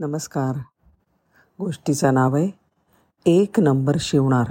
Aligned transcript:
नमस्कार. 0.00 0.58
गोष्टीचं 1.58 2.14
नाव 2.14 2.36
आहे 2.36 2.50
एक 3.26 3.60
नंबर 3.60 3.96
शिवणार. 4.00 4.46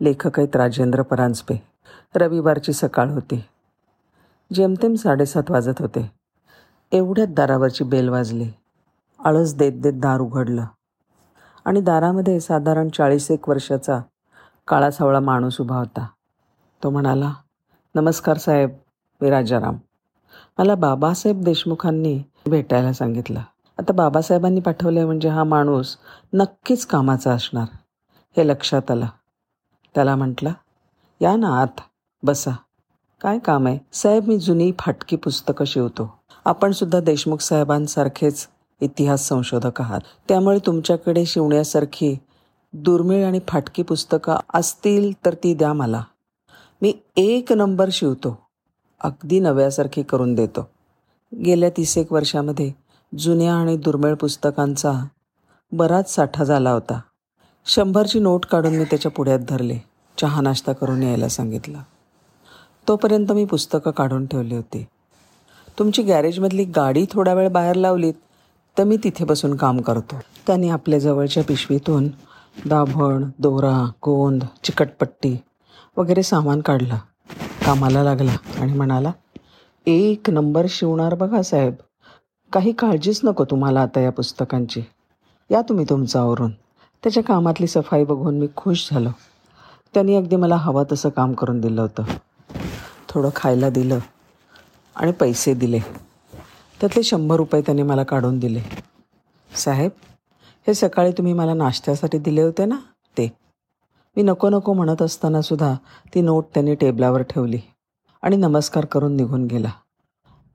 लेखक 0.00 0.38
आहेत 0.38 0.56
राजेंद्र 0.56 1.02
परांजपे. 1.02 1.62
रविवारची 2.14 2.72
सकाळ 2.72 3.10
होती. 3.10 3.44
जेमतेम 4.54 4.94
साडेसात 4.94 5.50
वाजत 5.50 5.72
होते. 5.78 6.12
एवढ्यात 6.92 7.26
दारावरची 7.30 7.84
बेल 7.84 8.08
वाजली. 8.08 8.50
आळस 9.24 9.54
देत 9.54 9.72
देत 9.72 9.92
दार 9.96 10.20
उघडलं. 10.20 10.66
आणि 11.64 11.80
दारामध्ये 11.80 12.40
साधारण 12.40 12.88
चाळीस 12.88 13.30
एक 13.30 13.48
वर्षाचा 13.48 14.00
काळा 14.68 14.90
सावळा 14.90 15.20
माणूस 15.20 15.60
उभा 15.60 15.76
होता. 15.76 16.06
तो 16.82 16.90
म्हणाला 16.90 17.34
नमस्कार 17.94 18.36
साहेब 18.36 18.70
मी 19.20 19.30
राजाराम. 19.30 19.76
मला 20.58 20.74
बाबासाहेब 20.74 21.40
देशमुखांनी 21.40 22.22
भेटायला 22.46 22.92
सांगितलं. 22.92 23.40
आता 23.78 23.92
बाबासाहेबांनी 23.92 24.60
पाठवले 24.60 25.04
म्हणजे 25.04 25.28
हा 25.28 25.44
माणूस 25.44 25.96
नक्कीच 26.32 26.86
कामाचा 26.86 27.32
असणार. 27.32 27.64
हे 28.36 28.48
लक्षात 28.48 28.90
आलं. 28.90 29.06
त्याला 29.94 30.16
म्हटलं 30.16 30.52
या 31.20 31.36
ना 31.36 31.60
आत 31.60 31.80
बसा. 32.22 32.50
काय 33.20 33.38
काम 33.38 33.66
आहे? 33.66 33.78
साहेब 33.92 34.28
मी 34.28 34.38
जुनी 34.38 34.72
फाटकी 34.78 35.16
पुस्तकं 35.16 35.64
शिवतो. 35.64 36.18
आपण 36.44 36.72
सुद्धा 36.72 37.00
देशमुख 37.00 37.38
साहेबांसारखेच 37.38 38.48
इतिहास 38.80 39.28
संशोधक 39.28 39.80
आहात. 39.80 40.00
त्यामुळे 40.28 40.58
तुमच्याकडे 40.58 41.24
शिवण्यासारखी 41.24 42.18
दुर्मिळ 42.72 43.26
आणि 43.26 43.40
फाटकी 43.48 43.82
पुस्तकं 43.82 44.36
असतील 44.54 45.12
तर 45.24 45.34
ती 45.34 45.54
द्या 45.54 45.72
मला. 45.72 46.02
मी 46.82 46.94
एक 47.16 47.52
नंबर 47.52 47.88
शिवतो. 47.92 48.46
अगदी 49.00 49.40
नव्यासारखी 49.40 50.02
करून 50.02 50.34
देतो. 50.34 50.70
गेल्या 51.44 51.70
तीस 51.70 51.98
एक 51.98 52.12
वर्षामध्ये 52.12 52.72
जुन्या 53.18 53.54
आणि 53.54 53.76
दुर्मिळ 53.76 54.14
पुस्तकांचा 54.14 54.92
बराच 55.72 56.14
साठा 56.14 56.44
झाला 56.44 56.70
होता. 56.70 57.00
शंभरची 57.66 58.18
नोट 58.18 58.46
काढून 58.46 58.74
मी 58.74 58.84
त्याच्या 58.84 59.10
पुढ्यात 59.10 59.38
धरले. 59.48 59.78
चहा 60.18 60.40
नाश्ता 60.40 60.72
करून 60.72 61.02
यायला 61.02 61.28
सांगितलं. 61.28 61.78
तोपर्यंत 62.88 63.32
मी 63.32 63.44
पुस्तकं 63.44 63.90
काढून 63.90 64.26
ठेवली 64.26 64.56
होती. 64.56 64.86
तुमची 65.78 66.02
गॅरेजमधली 66.02 66.64
गाडी 66.64 67.06
थोडा 67.10 67.34
वेळ 67.34 67.48
बाहेर 67.48 67.76
लावलीत 67.76 68.14
तर 68.78 68.84
मी 68.84 68.96
तिथे 69.04 69.24
बसून 69.24 69.56
काम 69.56 69.80
करतो. 69.80 70.20
त्याने 70.46 70.68
आपल्या 70.68 70.98
जवळच्या 70.98 71.44
पिशवीतून 71.44 72.08
दाभण 72.66 73.30
दोरा 73.38 73.90
गोंद 74.02 74.44
चिकटपट्टी 74.64 75.36
वगैरे 75.96 76.22
सामान 76.22 76.60
काढलं. 76.60 76.96
कामाला 77.66 78.02
लागला 78.02 78.36
आणि 78.58 78.72
म्हणाला 78.72 79.12
एक 79.86 80.30
नंबर 80.30 80.66
शिवणार 80.68 81.14
बघा 81.14 81.42
साहेब. 81.42 81.74
काही 82.52 82.72
काळजीच 82.72 83.20
नको 83.24 83.44
तुम्हाला 83.44 83.80
आता 83.80 84.00
या 84.00 84.12
पुस्तकांची. 84.12 84.82
या 85.50 85.62
तुम्ही 85.62 85.84
तुमचं 85.88 86.20
आवरून. 86.20 86.50
त्याच्या 87.02 87.22
कामातली 87.22 87.66
सफाई 87.66 88.04
बघून 88.04 88.38
मी 88.38 88.46
खुश 88.56 88.88
झालो. 88.90 89.08
त्यांनी 89.94 90.16
अगदी 90.16 90.36
मला 90.36 90.56
हवं 90.56 90.84
तसं 90.92 91.08
काम 91.08 91.32
करून 91.32 91.60
दिलं 91.60 91.82
होतं. 91.82 92.02
थोडं 93.08 93.28
खायला 93.36 93.70
दिलं 93.70 93.98
आणि 94.96 95.12
पैसे 95.12 95.54
दिले. 95.54 95.78
त्यातले 96.80 97.02
शंभर 97.02 97.36
रुपये 97.36 97.60
त्यांनी 97.60 97.82
मला 97.82 98.02
काढून 98.02 98.38
दिले. 98.38 98.60
साहेब 99.56 99.90
हे 100.66 100.74
सकाळी 100.74 101.12
तुम्ही 101.12 101.32
मला 101.32 101.54
नाश्त्यासाठी 101.54 102.18
दिले 102.18 102.42
होते 102.42 102.64
ना? 102.64 102.76
ते. 103.18 103.32
मी 104.16 104.22
नको 104.22 104.48
नको 104.48 104.72
म्हणत 104.72 105.02
असतानासुद्धा 105.02 105.74
ती 106.14 106.20
नोट 106.20 106.44
त्यांनी 106.54 106.74
टेबलावर 106.74 107.22
ठेवली 107.22 107.58
आणि 108.22 108.36
नमस्कार 108.36 108.84
करून 108.84 109.16
निघून 109.16 109.44
गेला. 109.44 109.70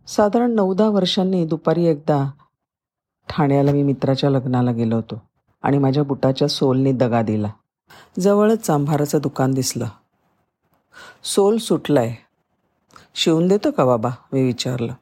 साधारण 0.07 0.51
नऊ 0.51 0.73
दहा 0.73 0.89
वर्षांनी 0.89 1.45
दुपारी 1.45 1.85
एकदा 1.85 2.31
ठाण्याला 3.29 3.71
मी 3.71 3.83
मित्राच्या 3.83 4.29
लग्नाला 4.29 4.71
गेलो 4.71 4.95
होतो 4.95 5.21
आणि 5.63 5.77
माझ्या 5.77 6.03
बुटाच्या 6.03 6.47
सोलनी 6.47 6.91
दगा 6.91 7.21
दिला. 7.21 7.47
जवळच 8.19 8.61
चांभाराचं 8.61 9.19
दुकान 9.21 9.51
दिसलं. 9.51 9.85
सोल 11.23 11.57
सुटलाय. 11.57 12.15
शिवून 13.15 13.47
देतो 13.47 13.71
का 13.71 13.85
बाबा? 13.85 14.09
मी 14.33 14.43
विचारलं. 14.43 14.93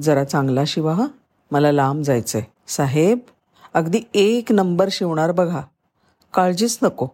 जरा 0.00 0.24
चांगला 0.24 0.64
शिवा 0.66 0.94
हा? 0.94 1.06
मला 1.50 1.72
लांब 1.72 2.02
जायचं 2.02 2.38
आहे 2.38 2.52
साहेब 2.68 3.18
अगदी 3.74 4.00
एक 4.14 4.52
नंबर 4.52 4.88
शिवणार 4.90 5.32
बघा. 5.32 5.60
काळजीच 6.34 6.78
नको 6.82 7.08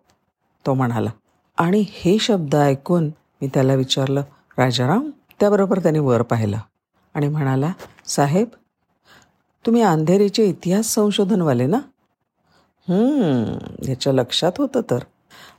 तो 0.67 0.75
म्हणाला. 0.75 1.11
आणि 1.59 1.85
हे 1.89 2.19
शब्द 2.19 2.57
ऐकून 2.57 3.05
मी 3.41 3.47
त्याला 3.55 3.75
विचारलं 3.75 4.23
राजाराम? 4.59 5.11
त्याबरोबर 5.41 5.79
त्याने 5.79 5.99
वर 5.99 6.23
पाहिलं. 6.23 6.59
आणि 7.19 7.29
म्हणाला 7.29 7.73
साहेब 8.07 8.49
तुम्ही 9.67 9.83
अंधेरीचे 9.83 10.45
इतिहास 10.45 10.87
संशोधनवाले 10.87 11.67
ना? 11.67 11.79
याच्या 13.89 14.13
लक्षात 14.13 14.53
होतं 14.59 14.81
तर. 14.91 14.99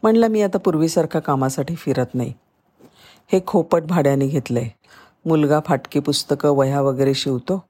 म्हणलं 0.03 0.27
मी 0.27 0.41
आता 0.41 0.57
पूर्वीसारखा 0.57 1.19
कामासाठी 1.19 1.75
फिरत 1.75 2.05
नाही. 2.13 2.33
हे 3.31 3.41
खोपट 3.47 3.83
भाड्याने 3.83 4.27
घेतलं 4.27 4.59
आहे 4.59 4.69
मुलगा 5.25 5.59
फाटकी 5.65 5.99
पुस्तकं 5.99 6.49
वह्या 6.49 6.81
वगैरे 6.81 7.13
शिवतो. 7.13 7.63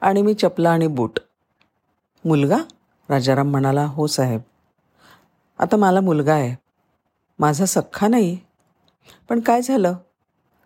आणि 0.00 0.22
मी 0.22 0.34
चपला 0.34 0.70
आणि 0.70 0.86
बूट. 0.86 1.18
मुलगा? 2.24 2.58
राजाराम 3.10 3.50
म्हणाला 3.50 3.84
हो 3.86 4.06
साहेब. 4.06 4.40
आता 5.58 5.76
मला 5.76 6.00
मुलगा 6.00 6.34
आहे. 6.34 6.56
माझा 7.38 7.64
सख्खा 7.64 8.08
नाही. 8.08 8.38
पण 9.28 9.40
काय 9.40 9.62
झालं? 9.62 9.94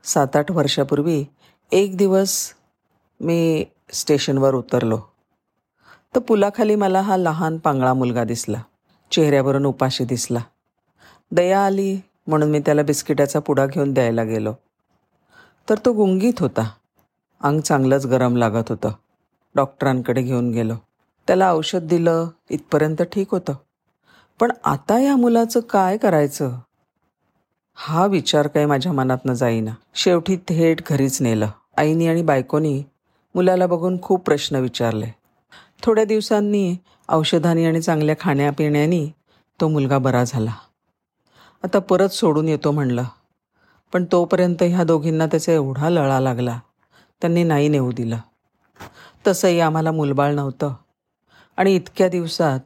सात 0.05 0.37
आठ 0.37 0.50
वर्षापूर्वी 0.50 1.25
एक 1.72 1.97
दिवस 1.97 2.53
मी 3.21 3.65
स्टेशनवर 3.93 4.54
उतरलो. 4.54 5.00
तर 6.15 6.21
पुलाखाली 6.21 6.75
मला 6.75 7.00
हा 7.00 7.16
लहान 7.16 7.59
पांगळा 7.59 7.94
मुलगा 7.94 8.25
दिसला. 8.25 8.62
चेहऱ्यावरून 9.12 9.66
उपाशी 9.66 10.05
दिसला. 10.05 10.38
दया 11.32 11.66
आली 11.66 12.00
म्हणून 12.26 12.50
मी 12.50 12.59
त्याला 12.59 12.82
बिस्किटाचा 12.82 13.38
पुडा 13.38 13.66
घेऊन 13.66 13.93
द्यायला 13.93 14.22
गेलो. 14.22 14.53
तर 15.71 15.75
तो 15.84 15.93
गुंगीत 15.93 16.32
होता. 16.38 16.71
अंग 17.41 17.60
चांगलंच 17.60 18.06
गरम 18.06 18.37
लागत 18.37 18.65
होतं. 18.69 18.91
डॉक्टरांकडे 19.55 20.22
घेऊन 20.22 20.50
गेलो. 20.50 20.75
त्याला 21.26 21.53
औषध 21.53 21.82
दिलं 21.82 22.26
इथपर्यंत 22.50 23.03
ठीक 23.03 23.31
होतं. 23.31 23.55
पण 24.41 24.53
आता 24.65 24.99
या 24.99 25.16
मुलाचं 25.16 25.60
काय 25.60 25.97
करायचं? 25.97 26.59
हा 27.78 28.06
विचार 28.06 28.47
काही 28.47 28.66
माझ्या 28.66 28.92
मनातनं 28.92 29.32
जाईना. 29.32 29.70
शेवटी 29.94 30.37
थेट 30.37 30.82
घरीच 30.87 31.22
नेलं. 31.22 31.47
आईनी 31.76 32.06
आणि 32.06 32.22
बायकोनी 32.22 32.82
मुलाला 33.34 33.66
बघून 33.66 34.03
खूप 34.03 34.25
प्रश्न 34.25 34.56
विचारले. 34.56 35.06
थोड्या 35.82 36.04
दिवसांनी 36.04 36.76
औषधांनी 37.09 37.64
आणि 37.64 37.81
चांगल्या 37.81 38.14
खाण्यापिण्यानी 38.20 39.10
तो 39.60 39.69
मुलगा 39.69 39.98
बरा 39.98 40.25
झाला. 40.25 40.53
आता 41.64 41.78
परत 41.78 42.09
सोडून 42.09 42.48
येतो 42.48 42.70
म्हणलं. 42.70 43.04
पण 43.93 44.04
तोपर्यंत 44.12 44.62
ह्या 44.62 44.84
दोघींना 44.84 45.26
त्याचा 45.26 45.53
एवढा 45.53 45.91
लळा 45.91 46.20
लागला. 46.20 46.60
त्यांनी 47.20 47.44
नाही 47.44 47.69
नेऊ 47.69 47.93
दिलं. 47.93 48.16
तसंही 49.26 49.60
आम्हाला 49.60 49.93
मुलबाळ 49.93 50.34
नव्हतं. 50.34 50.75
आणि 51.56 51.75
इतक्या 51.75 52.08
दिवसात 52.08 52.60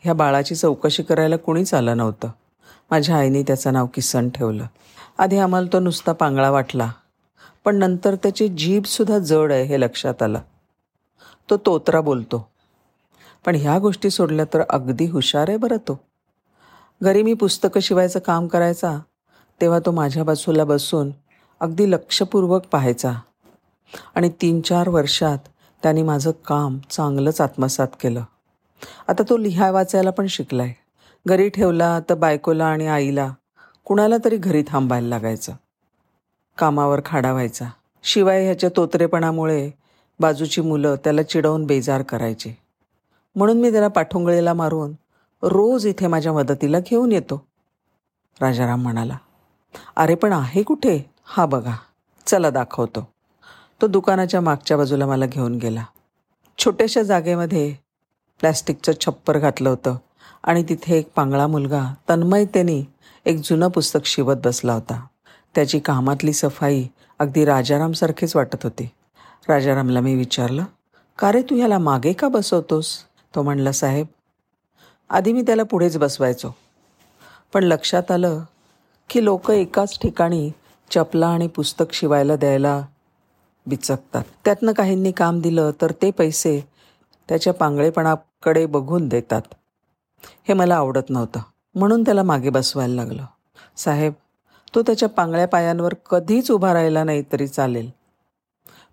ह्या 0.00 0.14
बाळाची 0.14 0.54
चौकशी 0.54 1.02
करायला 1.02 1.36
कुणीच 1.36 1.74
आलं 1.74 1.96
नव्हतं. 1.96 2.28
माझ्या 2.90 3.16
आईने 3.16 3.42
त्याचं 3.42 3.72
नाव 3.72 3.86
किसन 3.86 4.28
ठेवलं. 4.28 4.66
आधी 5.18 5.38
आम्हाला 5.38 5.72
तो 5.72 5.80
नुसता 5.80 6.12
पांगळा 6.12 6.50
वाटला 6.50 6.90
पण 7.64 7.76
नंतर 7.76 8.14
त्याची 8.14 8.48
जीभसुद्धा 8.48 9.18
जड 9.18 9.52
आहे 9.52 9.64
हे 9.64 9.80
लक्षात 9.80 10.22
आलं. 10.22 10.40
तो 11.50 11.56
तोत्रा 11.56 12.00
बोलतो 12.00 12.48
पण 13.46 13.54
ह्या 13.54 13.78
गोष्टी 13.78 14.10
सोडल्या 14.10 14.44
तर 14.44 14.62
अगदी 14.70 15.06
हुशार 15.06 15.48
आहे 15.48 15.58
बरं 15.58 15.76
तो. 15.76 16.00
घरी 17.02 17.22
मी 17.22 17.34
पुस्तकं 17.34 17.80
शिवायचं 17.80 18.18
काम 18.18 18.46
करायचा 18.46 18.98
तेव्हा 19.60 19.78
तो 19.78 19.90
माझ्या 19.90 20.24
बाजूला 20.24 20.64
बसून 20.64 21.10
अगदी 21.60 21.90
लक्षपूर्वक 21.90 22.66
पाहायचा. 22.66 23.12
आणि 24.14 24.30
तीन 24.42 24.60
चार 24.60 24.88
वर्षात 24.88 25.38
त्याने 25.82 26.02
माझं 26.02 26.30
काम 26.30 26.78
चांगलंच 26.90 27.40
आत्मसात 27.40 27.88
केलं. 28.00 28.22
आता 29.08 29.22
तो 29.22 29.36
लिहाय 29.36 29.70
वाचायला 29.70 30.10
पण 30.10 30.26
शिकला 30.26 30.62
आहे 30.62 30.87
घरी 31.28 31.48
ठेवला 31.48 32.00
तर 32.00 32.14
बायकोला 32.14 32.66
आणि 32.66 32.86
आईला 32.86 33.34
कुणाला 33.84 34.16
तरी 34.24 34.36
घरी 34.36 34.64
थांबायला 34.68 35.08
लागायचं. 35.08 35.52
कामावर 36.58 37.00
खाडा 37.04 37.32
व्हायचा. 37.32 37.64
शिवाय 38.02 38.44
ह्याच्या 38.44 38.70
तोतरेपणामुळे 38.76 39.70
बाजूची 40.20 40.60
मुलं 40.60 40.94
त्याला 41.04 41.22
चिडवून 41.22 41.66
बेजार 41.66 42.02
करायची. 42.02 42.54
म्हणून 43.36 43.60
मी 43.60 43.72
त्याला 43.72 43.88
पाठोंगळीला 43.88 44.54
मारून 44.54 44.92
रोज 45.42 45.86
इथे 45.86 46.06
माझ्या 46.06 46.32
मदतीला 46.32 46.80
घेऊन 46.80 47.12
येतो. 47.12 47.46
राजाराम 48.40 48.82
म्हणाला 48.82 49.16
अरे 49.96 50.14
पण 50.14 50.32
आहे 50.32 50.62
कुठे? 50.62 51.10
हा 51.24 51.46
बघा. 51.46 51.74
चला 52.26 52.50
दाखवतो. 52.50 53.08
तो 53.82 53.86
दुकानाच्या 53.86 54.40
मागच्या 54.40 54.76
बाजूला 54.76 55.06
मला 55.06 55.26
घेऊन 55.26 55.54
गेला. 55.54 55.84
छोट्याशा 56.58 57.02
जागेमध्ये 57.02 57.74
प्लॅस्टिकचं 58.40 58.92
छप्पर 59.00 59.38
घातलं 59.38 59.68
होतं. 59.68 59.96
आणि 60.42 60.64
तिथे 60.68 60.98
एक 60.98 61.10
पांगळा 61.16 61.46
मुलगा 61.46 61.94
तन्मयतेने 62.08 62.88
एक 63.26 63.40
जुनं 63.44 63.68
पुस्तक 63.68 64.00
शिवत 64.04 64.36
बसला 64.44 64.72
होता. 64.72 65.06
त्याची 65.54 65.78
कामातली 65.78 66.32
सफाई 66.32 66.86
अगदी 67.18 67.44
राजारामसारखीच 67.44 68.36
वाटत 68.36 68.62
होती. 68.62 68.90
राजारामला 69.48 70.00
मी 70.00 70.14
विचारलं 70.14 70.64
का 71.18 71.32
रे 71.32 71.42
तू 71.42 71.56
ह्याला 71.56 71.78
मागे 71.78 72.12
का 72.12 72.28
बसवतोस? 72.28 72.98
तो 73.34 73.42
म्हणला 73.42 73.72
साहेब 73.72 74.06
आधी 75.10 75.32
मी 75.32 75.42
त्याला 75.42 75.62
पुढेच 75.62 75.98
बसवायचो. 75.98 76.54
पण 77.52 77.64
लक्षात 77.64 78.10
आलं 78.10 78.40
की 79.10 79.24
लोक 79.24 79.50
एकाच 79.50 79.98
ठिकाणी 79.98 80.50
चपला 80.90 81.26
आणि 81.26 81.46
पुस्तक 81.46 81.94
शिवायला 81.94 82.36
द्यायला 82.36 82.82
बिचकतात. 83.66 84.22
त्यातनं 84.44 84.72
काहींनी 84.72 85.12
काम 85.12 85.40
दिलं 85.40 85.70
तर 85.82 85.92
ते 86.02 86.10
पैसे 86.10 86.68
त्याच्या 87.28 87.52
पांगळेपणाकडे 87.52 88.66
बघून 88.66 89.08
देतात. 89.08 89.42
हे 90.24 90.52
मला 90.52 90.76
आवडत 90.76 91.10
नव्हतं. 91.10 91.40
म्हणून 91.74 92.02
त्याला 92.02 92.22
मागे 92.22 92.50
बसवायला 92.50 92.94
लागलं. 92.94 93.26
साहेब 93.76 94.12
तो 94.74 94.82
त्याच्या 94.82 95.08
पांगळ्या 95.08 95.48
पायांवर 95.48 95.94
कधीच 95.94 96.50
उभा 96.50 96.72
राहिला 96.72 97.04
नाही 97.04 97.24
तरी 97.32 97.48
चालेल. 97.48 97.90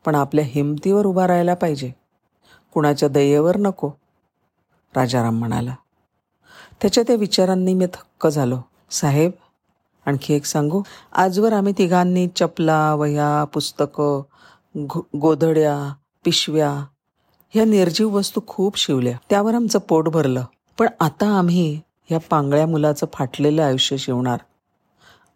पण 0.06 0.16
आपल्या 0.16 0.46
हिमतीवर 0.48 1.06
उभा 1.06 1.28
राहायला 1.28 1.54
पाहिजे. 1.54 1.92
कुणाच्या 2.74 3.10
दयेवर 3.10 3.58
नको. 3.58 3.92
राजाराम 4.96 5.40
म्हणाला. 5.40 5.76
त्याच्या 6.82 7.04
त्या 7.08 7.16
विचारांनी 7.16 7.74
मी 7.74 7.86
थक्क 7.86 8.28
झालो. 8.28 8.58
साहेब 8.92 9.32
आणखी 10.06 10.34
एक 10.34 10.46
सांगू? 10.46 10.82
आजवर 11.14 11.54
आम्ही 11.54 11.74
तिघांनी 11.78 12.28
चपला 12.36 12.94
वह्या 12.94 13.44
पुस्तकं 13.44 14.22
घो 14.78 15.02
गोधड्या 15.18 15.94
पिशव्या 16.26 16.86
ह्या 17.50 17.66
निर्जीव 17.66 18.10
वस्तू 18.10 18.42
खूप 18.48 18.78
शिवल्या. 18.78 19.18
त्यावर 19.30 19.54
आमचं 19.54 19.80
पोट 19.80 20.10
भरलं. 20.10 20.44
पण 20.80 20.88
आता 21.00 21.38
आम्ही 21.38 21.82
ह्या 22.10 22.20
पांगळ्या 22.30 22.68
मुलाचं 22.68 23.06
फाटलेलं 23.14 23.64
आयुष्य 23.64 23.98
शिवणार. 23.98 24.38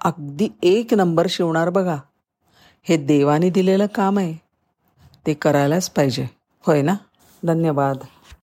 अगदी 0.02 0.48
एक 0.64 0.94
नंबर 0.94 1.28
शिवणार 1.30 1.70
बघा. 1.70 1.98
हे 2.84 2.98
देवाने 2.98 3.50
दिलेलं 3.50 3.86
काम 3.86 4.18
आहे. 4.18 4.34
ते 5.28 5.34
करायलाच 5.34 5.90
पाहिजे. 5.90 6.28
होय 6.62 6.82
ना? 6.82 6.94
धन्यवाद. 7.46 7.98